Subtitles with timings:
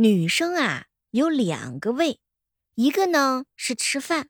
[0.00, 2.20] 女生啊有两个胃，
[2.76, 4.28] 一个呢是吃饭，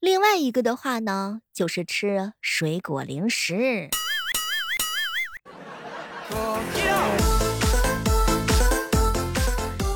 [0.00, 3.88] 另外一个的话呢就是吃水果零食。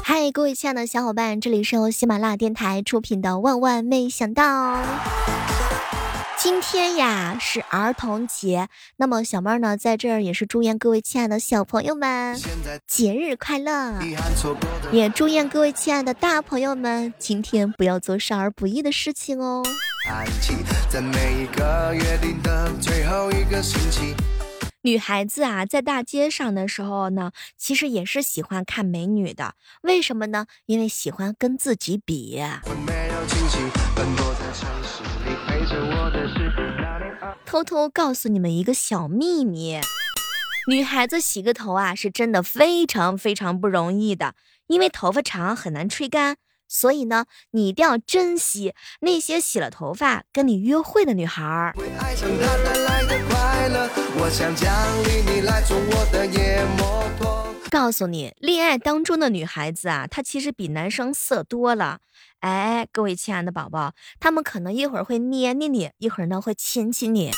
[0.04, 4.44] 嗨，各位亲爱的小伙伴，这里是由喜马拉雅电台出品的《万万没想到》。
[6.42, 12.34] 今天呀是儿童节，那么小妹儿呢在这儿也是祝愿各位亲爱的小朋友们
[12.86, 14.00] 节日快乐，
[14.90, 19.62] 也祝愿各位亲爱的大朋友们今天不要做少儿不宜的事情哦。
[24.82, 30.46] 女孩子啊，在大街上的时候呢，其实也是喜欢看美女的，为什么呢？
[30.64, 32.42] 因为喜欢跟自己比。
[37.44, 39.80] 偷偷告诉你们一个小秘密，
[40.68, 44.34] 女孩子洗个头啊，是真的非常非常不容易的，
[44.68, 46.36] 因为头发长很难吹干，
[46.68, 51.74] 所以呢，你一定要珍惜那些洗了头发跟你约会的女孩儿。
[57.70, 62.00] 告诉你，恋爱当中的女孩子啊，她其实比男生色多了。
[62.40, 67.30] 哎，各位亲爱的宝宝，他们可能一会儿会捏捏你，一会儿呢会亲亲你。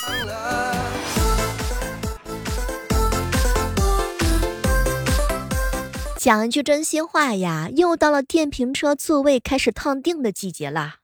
[6.17, 10.95] 讲一句真心话呀，又到了电瓶车座位开始烫腚的季节了，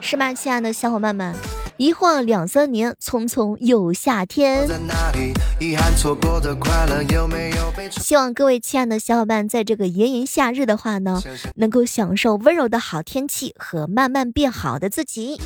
[0.00, 1.59] 是吧，亲爱的小伙伴们？
[1.80, 4.68] 一晃两三年，匆匆又夏天。
[7.90, 11.22] 希望各位亲爱的小伙伴，在这个炎炎夏日的话呢，
[11.54, 15.40] 能够享受温柔的好天气和慢慢变好的自己。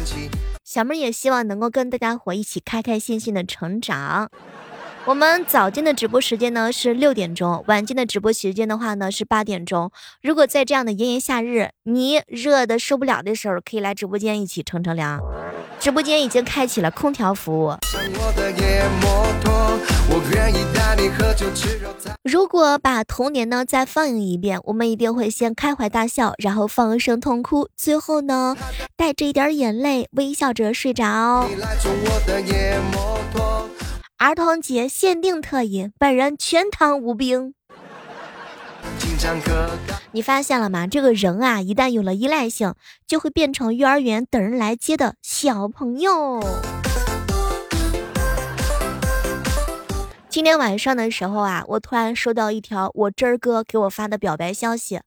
[0.64, 4.28] 小妹也希望能够跟大家伙一起开开心心的成长。
[5.06, 9.90] 我们早间的直播时间呢是六点钟，晚间的直播时间的话呢是八点钟。
[10.22, 15.20] 如果在这样的炎炎夏日，你热的受不了的时候，可以来直播间一起乘乘凉。
[15.78, 17.76] 直播间已经开启了空调服务。
[22.22, 28.56] 如果把童年呢再放映一遍，我们一定会先开怀大笑，然后放声痛哭，最后呢
[28.96, 31.46] 带着一点眼泪，微笑着睡着。
[34.16, 37.54] 儿童节限定特饮，本人全糖无冰。
[40.12, 40.86] 你发现了吗？
[40.86, 42.74] 这个人啊，一旦有了依赖性，
[43.06, 46.40] 就会变成幼儿园等人来接的小朋友。
[50.28, 55.00] 今天晚上的时候啊，我突然收到一条我真儿哥给我发的表白消息，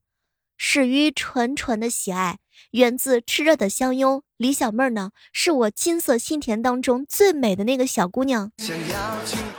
[0.57, 2.39] 始于纯纯的喜爱。
[2.71, 8.51] 源自炽热的相拥，李小妹儿呢，是我金色心田当中最美的那个小姑娘。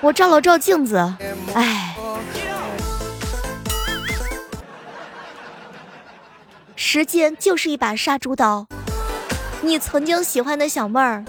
[0.00, 1.15] 我照了照镜子，
[1.53, 1.97] 哎，
[6.77, 8.69] 时间就是一把杀猪刀。
[9.62, 11.25] 你曾经喜欢的小妹儿，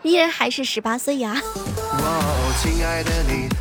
[0.00, 1.36] 依然还是十八岁呀。
[2.62, 3.51] 亲爱的你。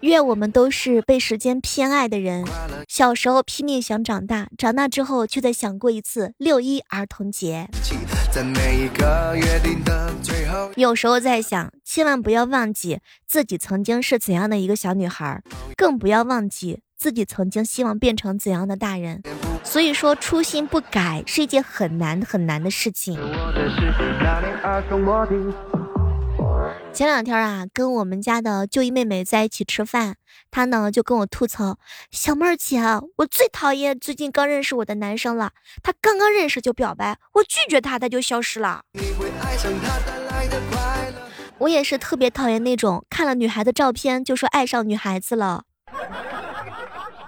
[0.00, 2.44] 愿我们都是被时间偏爱的人。
[2.88, 7.68] 小时候拼命想长大，长大之后却在想过一次六一儿童节。
[10.76, 15.42] 有时候在想，千万不要忘记自己曾经是怎样的一个小女孩，
[15.76, 19.22] 更不要忘记自己曾经希望变成怎样的大人。
[19.62, 23.18] 所以说，初心不改是一件很难很难的事情。
[26.92, 30.14] 前两天啊，跟我们家的舅姨妹妹在一起吃饭，
[30.50, 31.78] 她呢就跟我吐槽
[32.12, 32.80] ：“小妹儿姐，
[33.16, 35.50] 我最讨厌最近刚认识我的男生了，
[35.82, 38.82] 他刚刚认识就表白，我拒绝他他就消失了。”
[41.58, 45.62] 我也是特别讨厌那种看了女孩的照片就说爱上女孩子了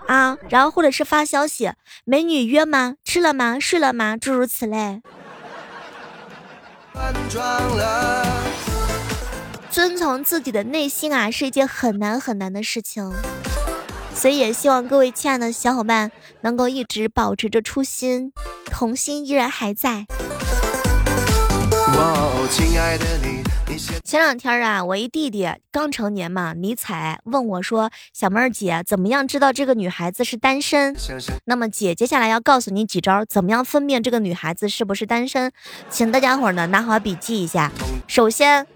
[0.07, 1.73] 啊，然后或者是发消息
[2.05, 2.95] ：“美女约吗？
[3.05, 3.59] 吃了吗？
[3.59, 5.03] 睡了吗？”诸如此类。
[9.77, 13.13] 遵从自己的内心啊，是一件很难很难的事情，
[14.15, 18.33] 所以也希望各位亲爱的小伙伴能够一直保持着初心，
[18.65, 20.07] 童心依然还在。
[24.03, 30.97] 前两天啊，我一弟弟刚成年嘛，尼采问我说：“小妹儿姐，怎么样知道这个女孩子是单身？”
[31.45, 35.53] 那么姐接下来要告诉你几招，怎么样分辨这个女孩子是不是单身？
[35.91, 37.71] 请大家伙呢拿好笔记一下。
[38.07, 38.67] 首先。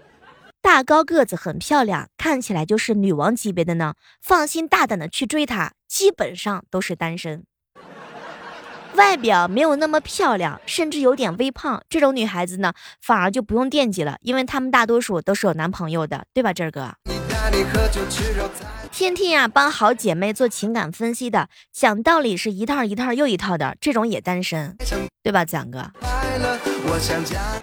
[0.61, 3.95] 大高个子很漂亮，看起来就是女王级别的呢。
[4.21, 7.43] 放心大胆的去追她，基本上都是单身。
[8.93, 16.93] 外表没有那么漂亮，甚至有点微胖，这种女孩子呢，反而就不用惦记了，因为她们大多数都是有男朋友的，对吧，这儿哥？
[18.91, 24.77] 天天呀帮好姐妹做情感分析的，讲道理是一套一套又一套的，这种也单身，
[25.23, 25.91] 对吧，蒋哥？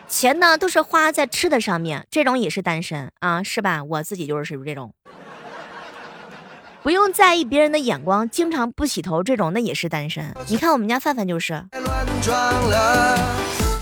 [0.09, 3.85] 钱呢都是花在吃的上面，这种也是单身啊，是吧？
[3.85, 4.93] 我自己就是属于这种，
[6.82, 10.35] 不用在意别人的眼光，经常不洗头这种，那也是单身。
[10.49, 11.65] 你看我们家范范就是，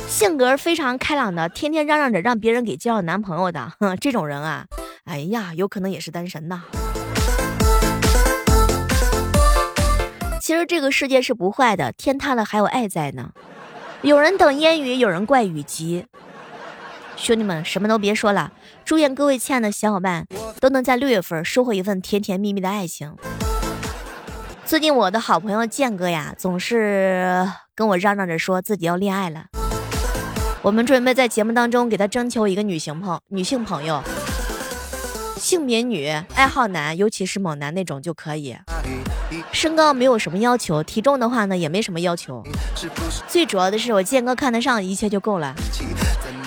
[0.08, 4.66] 性格非常开朗的，天天嚷嚷着让别人给介绍男朋友的，哼， 这种人啊，
[5.04, 6.62] 哎呀，有可能也是单身呐。
[10.40, 13.30] 其实这个世界是不坏的，天塌了还有爱在呢。
[14.06, 16.06] 有人等烟雨，有人怪雨急。
[17.16, 18.52] 兄弟们，什么都别说了，
[18.84, 20.28] 祝愿各位亲爱的小伙伴
[20.60, 23.16] 都能在六月份收获一份甜甜蜜蜜的爱情。
[24.64, 29.46] 最近我的好朋友建哥呀，总是跟我嚷嚷着说自己要恋爱了。
[30.62, 34.00] 我们准备在节目当中给他征求一个女性朋女性朋友。
[35.36, 38.56] 性别女，爱好男，尤其是猛男那种就可以。
[39.52, 42.42] 身高没有什么要求，体重的话呢也没什么要求。
[43.28, 45.54] 最主要的是我建哥看得上，一切就够了。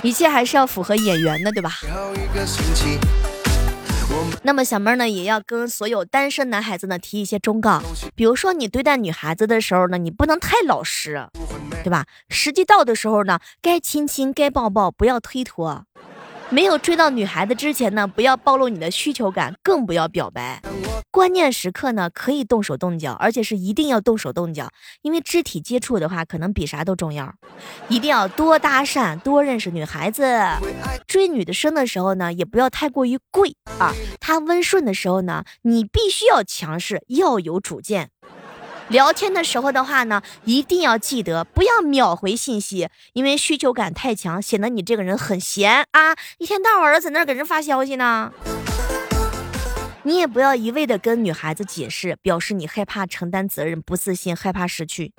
[0.02, 1.72] 一切还是要符合眼缘的，对吧？
[4.42, 7.82] 那么小妹呢也要跟所有单身男孩子呢提一些忠告，
[8.16, 11.28] 比如说你对待女孩子的时候呢，你不能太老实，
[11.84, 12.06] 对吧？
[12.30, 15.86] 时机到的时候呢，该亲亲该抱抱，不要推脱。
[16.51, 20.60] 没有追到女孩子之前呢，不要暴露你的需求感，更不要表白。
[21.12, 24.69] 关键时刻呢，可以动手动脚，而且是一定要动手动脚，
[25.01, 27.34] 因为肢体接触的话，可能比啥都重要。
[27.88, 30.24] 一定要多搭讪，多认识女孩子。
[31.07, 33.94] 追女的生的时候呢，也不要太过于贵啊。
[34.19, 38.10] 她温顺的时候呢，你必须要强势，要有主见。
[38.90, 48.32] 聊天的时候的话呢，一定要记得不要秒回信息，因为需求感太强，显得你这个人很闲啊，一天到晚的在那给人发消息呢。
[50.04, 55.14] 你也不要一味的跟女孩子解释，表示你害怕承担责任，不自信，害怕失去。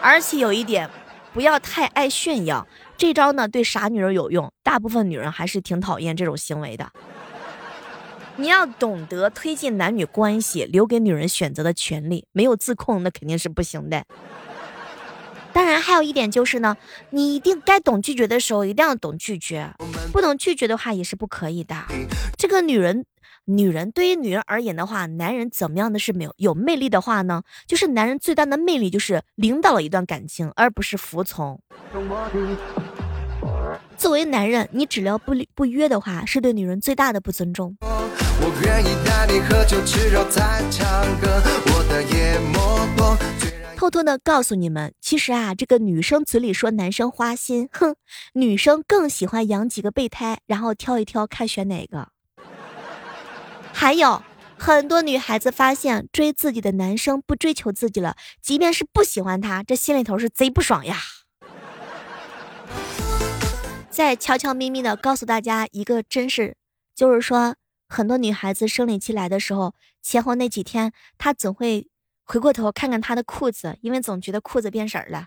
[0.00, 0.88] 而且有一点，
[1.34, 6.90] 不要太爱炫耀，这招呢对傻女人有用，大部分女人还是挺讨厌这种行为的。
[8.40, 12.24] 你要懂得推进男女关系，留给女人选择的权利。
[12.32, 14.02] 没有自控，那肯定是不行的。
[15.52, 16.74] 当然，还有一点就是呢，
[17.10, 19.70] 你一定该懂拒绝的时候，一定要懂拒绝。
[20.10, 21.84] 不懂拒绝的话，也是不可以的。
[22.38, 23.04] 这个女人，
[23.44, 27.42] 女人对于女人而言的话，男人怎么样的是没有有魅力的话呢？
[27.66, 31.60] 就是男人最大的魅力就是领导了一段感情，而不是服从。
[33.98, 37.76] 作为男人，你只聊不不约的话，是对女人最大的不尊重。
[38.62, 40.86] 愿意带你喝酒吃肉再唱
[41.20, 42.58] 歌，我的夜幕
[43.76, 47.96] 偷偷的告诉你们，其实啊，这个女生嘴里说男生花心，哼，
[48.34, 52.08] 女生更喜欢养几个备胎，然后挑一挑看选哪个。
[53.72, 54.22] 还有
[54.58, 60.98] 很多女孩子发现追自己的男生不追求自己了，即便是不喜欢他，这心里头是贼不爽呀。
[63.88, 66.56] 再悄悄咪咪的告诉大家一个真事，
[66.94, 67.56] 就是说。
[67.92, 71.88] 很多女孩子生理期来的时候，前后那几天，她总会
[72.24, 75.26] 回过头看看她的裤子，因为总觉得裤子变色了。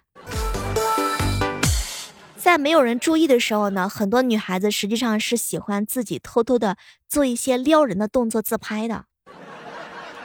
[2.37, 6.77] 在没有人注意的时候呢，很多女孩子实际上是喜欢自己偷偷的
[7.09, 9.03] 做一些撩人的动作自拍的。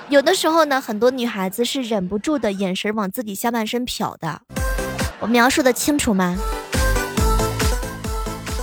[0.09, 4.43] 有的时候呢，很多女孩子是忍不住的眼神往自己下半身瞟的。
[5.19, 6.37] 我描述的清楚吗？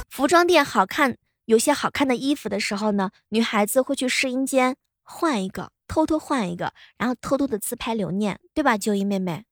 [0.10, 1.18] 服装店好看。
[1.46, 9.44] 有些好看的衣服的时候呢，女孩子会去试衣间换一个，偷偷换一个，然后偷偷的自拍留念，对吧，九一妹妹？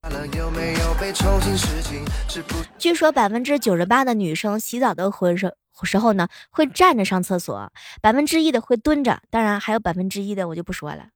[2.79, 7.71] 据说百分之九十八的女生洗澡的回时时候呢，会站着上厕所，
[8.01, 11.09] 百分之一的会蹲着，当然还有百分之一的我就不说了，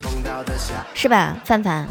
[0.93, 1.87] 是吧，范范？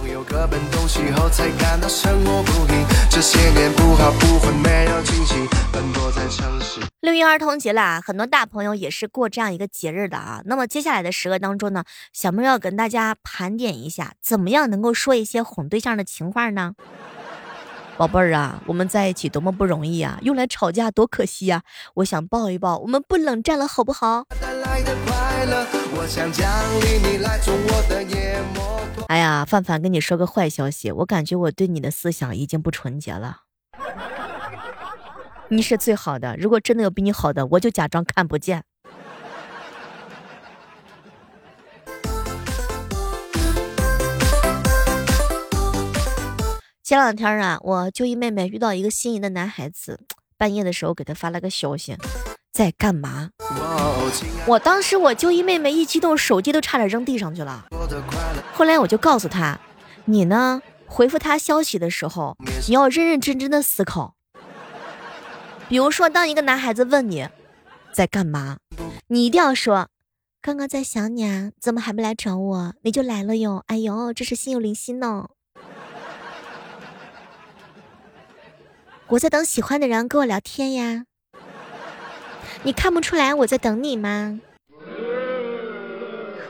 [7.00, 10.42] 六一儿童节啦，很多大朋友也是过这样一个节日的啊。
[10.44, 16.74] 那么接下来的时刻当中呢，小妹要跟大家盘点一下，怎么样能够说一些哄对象的情话呢？
[17.98, 21.62] 宝贝儿啊，我们在一起多么不容易啊，用来吵架多可惜呀！
[21.94, 24.24] 我想抱一抱，我们不冷战了，好不好？
[29.08, 33.38] 哎呀，范范跟你说个坏消息，我感觉我对你的思想已经不纯洁了。
[35.48, 38.64] 你是最好的，如果真的有比你好的，我就假装看不见。
[46.86, 49.98] 前两天啊，我就一妹妹遇到一个心仪的男孩子，
[50.38, 51.96] 半夜的时候给他发了个消息，
[52.52, 53.30] 在干嘛？
[54.46, 57.66] 我当时我就一妹妹一激动，手机都差点扔地上去了。
[58.52, 59.58] 后来我就告诉她，
[60.04, 62.36] 你呢回复他消息的时候，
[62.68, 64.14] 你要认认真真的思考。
[65.68, 67.28] 比如说，当一个男孩子问你
[67.92, 68.58] 在干嘛，
[69.08, 69.88] 你一定要说，
[70.40, 72.74] 刚刚在想你啊，怎么还不来找我？
[72.82, 75.30] 你就来了哟，哎呦，这是心有灵犀呢。
[79.08, 81.04] 我在等喜欢的人跟我聊天呀。
[82.64, 84.40] 你看不出来我在等你吗？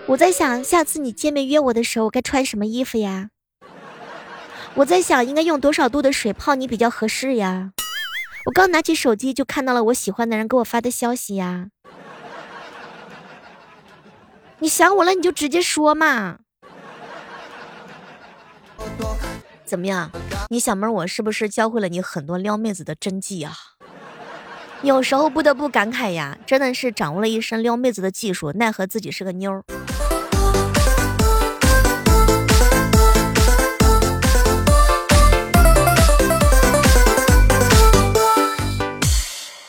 [0.06, 3.28] 我在想下次你见面约我的时候，我该穿什么衣服呀？
[4.74, 7.72] 我在想应该用多少度的水泡你比较合适呀？
[8.46, 11.68] 我刚拿起手机就看到了我喜欢的人给我发的消息呀。
[14.60, 16.38] 你想我了你就直接说嘛。
[19.66, 20.10] 怎么样？
[20.48, 23.52] 你小妹儿我是不是教会了你很多撩妹子的真技啊？
[24.82, 29.64] 有时候不得不感慨呀，真的是掌握了一身撩妹子的技术，奈何自己是个妞儿。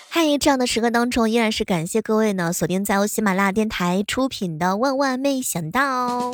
[0.10, 6.32] 嗨，这样的时刻当中，依然是感谢各位呢锁定在由喜马拉雅电台出品的《万万没想到》。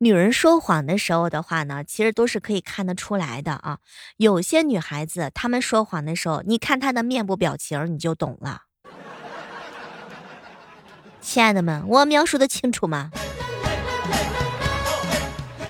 [0.00, 3.78] 女人说谎的时候的话呢，其实都是可以看得出来的啊。
[4.16, 8.62] 有些女孩子她们说谎的时候，你看她的面部表情，你就懂了。
[11.20, 13.10] 亲爱的们，我描述的清楚吗？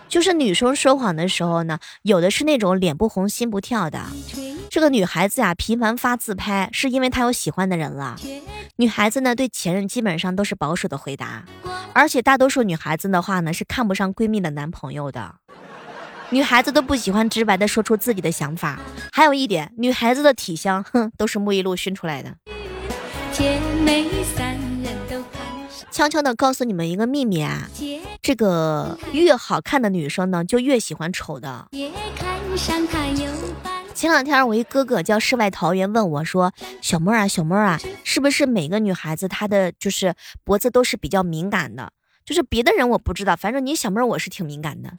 [0.09, 3.99] 就是女生说谎的时候呢，有的是那种脸不红心不跳的。
[4.71, 8.17] 这个女孩子呀，频繁发自拍，是因为她有喜欢的人了。
[8.77, 11.45] 女孩子呢，对前任基本上都是保守的回答。
[11.95, 15.37] 而且大多数女孩子的话呢，是看不上闺蜜的男朋友的。
[16.31, 18.79] 女孩子都不喜欢直白的说出自己的想法。
[19.11, 22.37] 还有一点，女孩子的体香，哼，都是沐浴露熏出来的。
[25.91, 27.69] 悄悄的告诉你们一个秘密啊，
[28.21, 31.69] 这个越好看的女生呢，就越喜欢丑的。
[33.99, 40.15] 前两天我一哥哥叫世外桃源问我说：“小妹儿啊，小妹儿啊，是不是每个女孩子她的就是
[40.45, 41.91] 脖子都是比较敏感的？
[42.25, 44.95] 就是别的人我不知道，反正你小妹儿我是挺敏感的。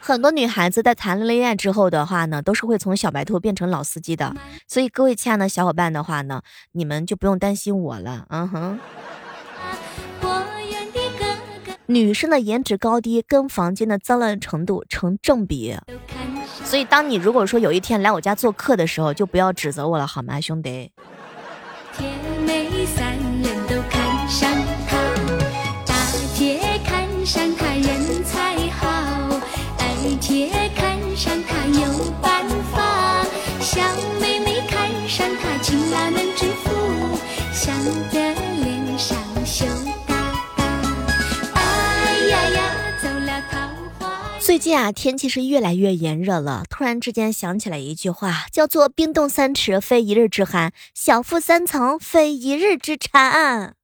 [0.00, 4.32] 很多女孩子在谈了恋爱之后的话呢，都是会从小白兔变成老司机的。
[4.68, 8.26] 所以各位亲爱的小伙伴的话呢，你们就不用担心我了。
[8.28, 8.78] 嗯哼。”
[11.90, 15.74] 女生的颜值高低跟房间的脏乱程度成正比，
[16.62, 20.92] 所以当你如果说有一天来我家做客的时候，就不要指责我了，好吗，兄弟？
[44.48, 46.64] 最近啊，天气是越来越炎热了。
[46.70, 53.76] 突然之间想起来一句话，叫做“冰冻三尺，非一日之寒；小腹三层，非一日之馋”。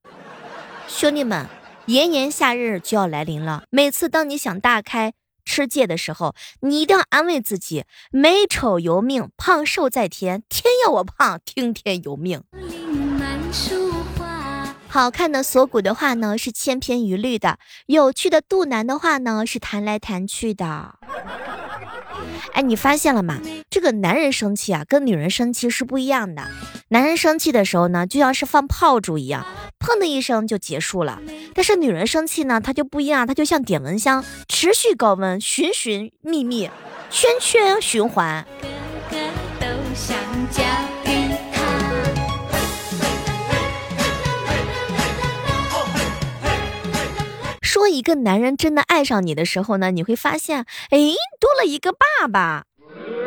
[0.89, 1.45] 兄弟们，
[1.85, 3.65] 炎炎夏日就要来临了。
[3.69, 5.13] 每次当你想大开
[5.45, 12.41] 吃戒的时候，你一定要安慰自己：美丑由命，胖瘦在天，天要我胖，听天由命。
[14.95, 20.95] 好看的锁骨的话呢，是千篇一律的；有趣的肚腩的话呢，是弹来弹去的。
[22.53, 23.41] 哎，你发现了吗？
[23.69, 26.43] 这个男人生气啊，跟女人生气是不一样的。
[26.87, 29.45] 男人生气的时候呢，就像是放炮竹一样，
[29.79, 31.21] 砰的一声就结束了。
[31.53, 36.71] 但是女人生气呢，她就不一样，她就像点蚊香，持续高温，寻寻觅觅，
[37.09, 38.47] 圈圈循环。
[47.75, 50.97] 说一个男人真的爱上你的时候呢，你会发现，哎，
[51.41, 52.63] 多了一个爸爸。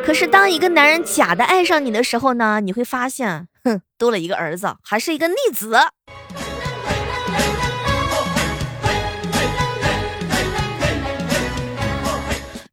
[0.02, 5.76] 可是当一个男人假的爱上你的时候呢，你会发现，哼，多了一个儿子，还是一个逆子。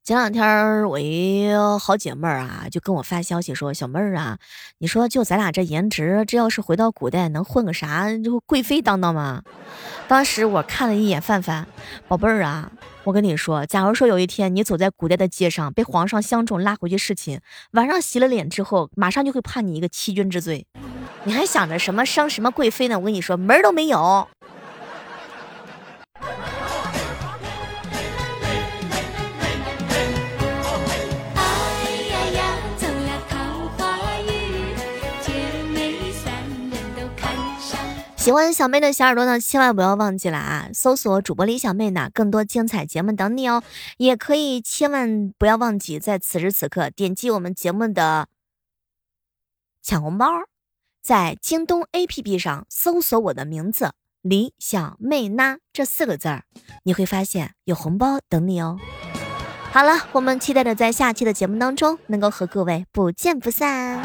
[0.06, 4.38] 前两天我一好姐妹儿啊，就跟我发消息说：“小妹儿啊，
[4.78, 8.16] 你说就咱俩这颜值，这要是回到古代，能混个啥？
[8.20, 9.42] 就贵妃当当吗？”
[10.08, 11.66] 当时我看了一眼范范，
[12.08, 12.72] 宝贝儿啊，
[13.04, 20.68] 我跟你说，假如说有一天你走在古代的街上，被皇上相中拉回去侍寝，晚上洗了脸之后，马上就会判你一个欺君之罪，
[21.24, 23.00] 你还想着什么升什么贵妃呢？
[23.00, 24.28] 我跟你说，门儿都没有。
[38.26, 40.70] 喜欢小妹的小耳朵呢，千万不要忘记了啊！
[40.74, 43.62] 搜索主播李小妹呢，更多精彩节目等你哦。
[43.98, 48.28] 也可以千万不要忘记，在此时此刻点击我们节目的
[49.84, 50.26] 抢红包，
[51.04, 53.92] 在京东 APP 上搜索我的名字
[54.24, 56.46] 李小妹呢这四个字儿，
[56.82, 58.80] 你会发现有红包等你哦。
[59.72, 64.04] 好了，我们期待着在下期的节目当中能够和各位不见不散。